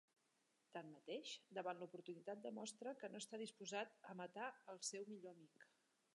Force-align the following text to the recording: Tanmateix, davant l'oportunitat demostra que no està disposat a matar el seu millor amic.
Tanmateix, 0.77 1.33
davant 1.57 1.83
l'oportunitat 1.83 2.41
demostra 2.47 2.95
que 3.03 3.11
no 3.13 3.23
està 3.25 3.41
disposat 3.43 3.95
a 4.15 4.19
matar 4.25 4.51
el 4.77 4.83
seu 4.91 5.09
millor 5.15 5.39
amic. 5.39 5.71